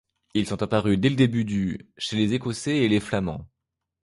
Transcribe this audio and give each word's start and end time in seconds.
Ils 0.33 0.47
sont 0.47 0.63
apparus 0.63 0.97
dès 0.97 1.09
le 1.09 1.15
début 1.15 1.45
du 1.45 1.91
chez 1.95 2.15
les 2.15 2.33
Écossais 2.33 2.77
et 2.79 2.87
les 2.89 2.99
Flamands. 2.99 3.47